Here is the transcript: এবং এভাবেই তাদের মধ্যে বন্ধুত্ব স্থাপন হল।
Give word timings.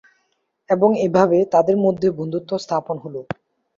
এবং 0.69 0.89
এভাবেই 0.99 1.43
তাদের 1.53 1.77
মধ্যে 1.77 2.07
বন্ধুত্ব 2.19 2.51
স্থাপন 2.57 2.95
হল। 2.97 3.15